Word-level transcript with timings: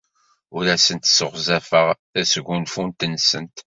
Ur 0.55 0.65
asent-sseɣzafeɣ 0.75 1.87
tasgunfut-nsent. 2.11 3.57